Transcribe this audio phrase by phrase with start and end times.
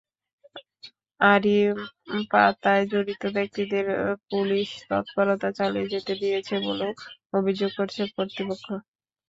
[1.19, 1.57] আড়ি
[2.31, 3.85] পাতায় জড়িত ব্যক্তিদের
[4.29, 6.91] পুলিশ তৎপরতা চালিয়ে যেতে দিয়েছে বলেও
[7.37, 8.67] অভিযোগ করেছে কর্তৃপক্ষ।